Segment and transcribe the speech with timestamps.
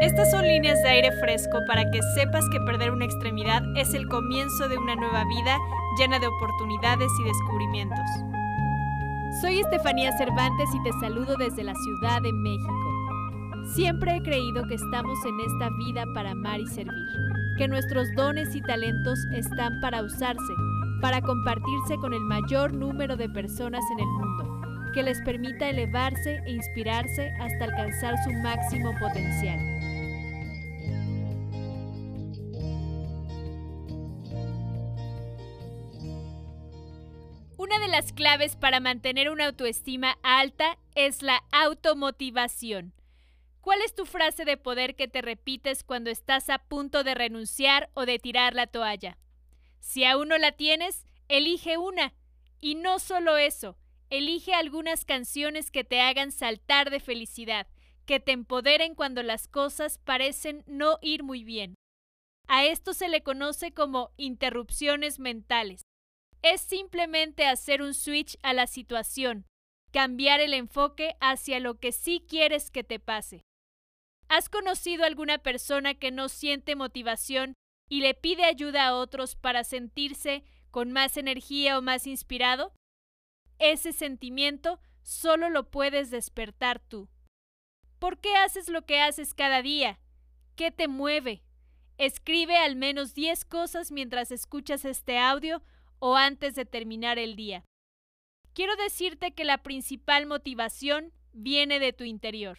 [0.00, 4.06] Estas son líneas de aire fresco para que sepas que perder una extremidad es el
[4.08, 5.58] comienzo de una nueva vida
[5.98, 8.04] llena de oportunidades y descubrimientos.
[9.40, 12.74] Soy Estefanía Cervantes y te saludo desde la Ciudad de México.
[13.74, 17.18] Siempre he creído que estamos en esta vida para amar y servir,
[17.56, 20.52] que nuestros dones y talentos están para usarse,
[21.00, 26.38] para compartirse con el mayor número de personas en el mundo, que les permita elevarse
[26.46, 29.75] e inspirarse hasta alcanzar su máximo potencial.
[37.58, 42.92] Una de las claves para mantener una autoestima alta es la automotivación.
[43.62, 47.88] ¿Cuál es tu frase de poder que te repites cuando estás a punto de renunciar
[47.94, 49.16] o de tirar la toalla?
[49.80, 52.12] Si aún no la tienes, elige una.
[52.60, 53.78] Y no solo eso,
[54.10, 57.68] elige algunas canciones que te hagan saltar de felicidad,
[58.04, 61.74] que te empoderen cuando las cosas parecen no ir muy bien.
[62.48, 65.86] A esto se le conoce como interrupciones mentales
[66.52, 69.46] es simplemente hacer un switch a la situación,
[69.92, 73.42] cambiar el enfoque hacia lo que sí quieres que te pase.
[74.28, 77.54] ¿Has conocido alguna persona que no siente motivación
[77.88, 82.72] y le pide ayuda a otros para sentirse con más energía o más inspirado?
[83.58, 87.08] Ese sentimiento solo lo puedes despertar tú.
[87.98, 90.00] ¿Por qué haces lo que haces cada día?
[90.56, 91.42] ¿Qué te mueve?
[91.98, 95.62] Escribe al menos 10 cosas mientras escuchas este audio
[95.98, 97.64] o antes de terminar el día.
[98.52, 102.58] Quiero decirte que la principal motivación viene de tu interior.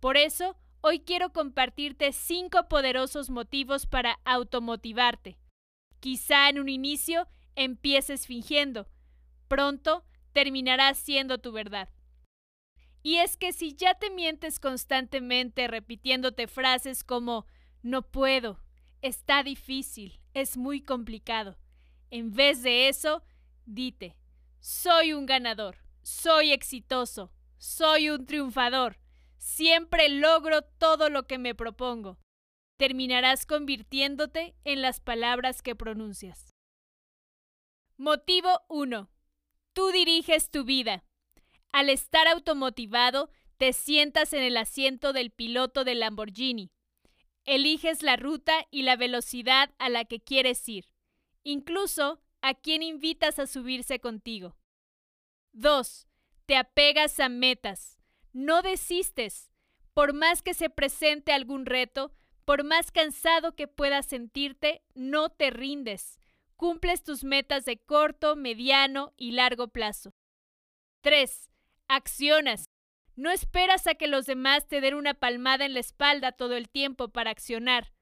[0.00, 5.38] Por eso, hoy quiero compartirte cinco poderosos motivos para automotivarte.
[6.00, 8.86] Quizá en un inicio empieces fingiendo,
[9.48, 11.88] pronto terminarás siendo tu verdad.
[13.02, 17.46] Y es que si ya te mientes constantemente repitiéndote frases como
[17.82, 18.60] no puedo,
[19.02, 21.58] está difícil, es muy complicado,
[22.10, 23.22] en vez de eso,
[23.66, 24.16] dite,
[24.60, 28.98] soy un ganador, soy exitoso, soy un triunfador,
[29.36, 32.18] siempre logro todo lo que me propongo.
[32.78, 36.54] Terminarás convirtiéndote en las palabras que pronuncias.
[37.96, 39.10] Motivo 1.
[39.72, 41.04] Tú diriges tu vida.
[41.72, 46.70] Al estar automotivado, te sientas en el asiento del piloto del Lamborghini.
[47.44, 50.93] Eliges la ruta y la velocidad a la que quieres ir
[51.44, 54.56] incluso a quien invitas a subirse contigo.
[55.52, 56.08] 2.
[56.46, 57.98] Te apegas a metas.
[58.32, 59.50] No desistes.
[59.94, 62.12] Por más que se presente algún reto,
[62.44, 66.18] por más cansado que puedas sentirte, no te rindes.
[66.56, 70.12] Cumples tus metas de corto, mediano y largo plazo.
[71.00, 71.48] 3.
[71.88, 72.64] Accionas.
[73.16, 76.68] No esperas a que los demás te den una palmada en la espalda todo el
[76.68, 77.93] tiempo para accionar.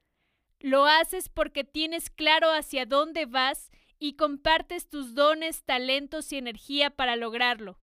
[0.63, 3.69] Lo haces porque tienes claro hacia dónde vas
[3.99, 7.81] y compartes tus dones, talentos y energía para lograrlo.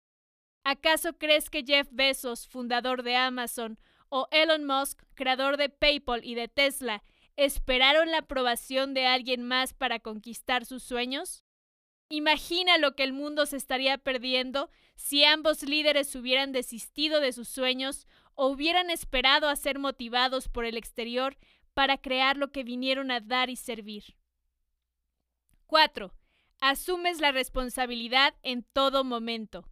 [0.64, 3.80] ¿Acaso crees que Jeff Bezos, fundador de Amazon,
[4.10, 7.04] o Elon Musk, creador de PayPal y de Tesla,
[7.36, 11.44] esperaron la aprobación de alguien más para conquistar sus sueños?
[12.10, 17.50] Imagina lo que el mundo se estaría perdiendo si ambos líderes hubieran desistido de sus
[17.50, 21.38] sueños o hubieran esperado a ser motivados por el exterior
[21.74, 24.16] para crear lo que vinieron a dar y servir.
[25.66, 26.14] 4.
[26.62, 29.68] Asumes la responsabilidad en todo momento.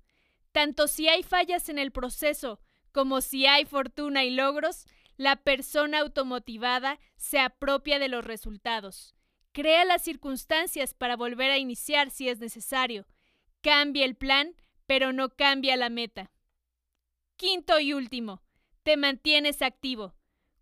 [0.52, 2.60] Tanto si hay fallas en el proceso
[2.92, 4.86] como si hay fortuna y logros,
[5.16, 9.16] la persona automotivada se apropia de los resultados.
[9.54, 13.06] Crea las circunstancias para volver a iniciar si es necesario.
[13.62, 14.56] Cambia el plan,
[14.88, 16.32] pero no cambia la meta.
[17.36, 18.42] Quinto y último,
[18.84, 20.16] te mantienes activo.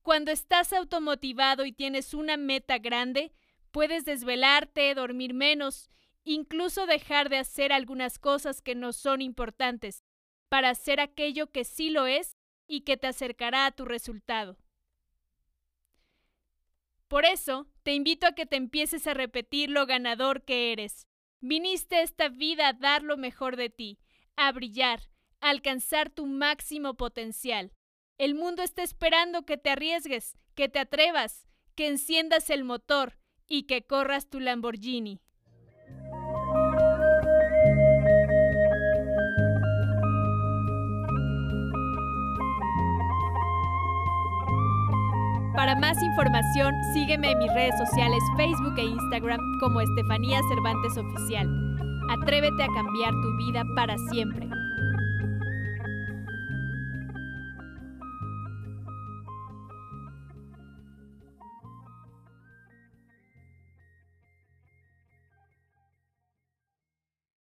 [0.09, 3.31] Cuando estás automotivado y tienes una meta grande,
[3.70, 5.92] puedes desvelarte, dormir menos,
[6.24, 10.03] incluso dejar de hacer algunas cosas que no son importantes,
[10.47, 14.58] para hacer aquello que sí lo es y que te acercará a tu resultado.
[17.08, 21.08] Por eso, te invito a que te empieces a repetir lo ganador que eres.
[21.40, 24.00] Viniste esta vida a dar lo mejor de ti,
[24.35, 25.02] a brillar,
[25.40, 27.73] a alcanzar tu máximo potencial.
[28.20, 33.18] El mundo está esperando que te arriesgues, que te atrevas, que enciendas el motor
[33.48, 35.22] y que corras tu Lamborghini.
[45.56, 51.48] Para más información, sígueme en mis redes sociales Facebook e Instagram como Estefanía Cervantes Oficial.
[52.10, 54.48] Atrévete a cambiar tu vida para siempre.